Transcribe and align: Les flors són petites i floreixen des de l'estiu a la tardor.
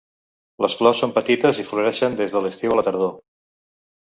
Les 0.63 0.77
flors 0.79 1.01
són 1.03 1.13
petites 1.17 1.59
i 1.65 1.65
floreixen 1.73 2.17
des 2.23 2.33
de 2.37 2.43
l'estiu 2.47 2.77
a 2.77 2.79
la 2.81 2.89
tardor. 2.89 3.17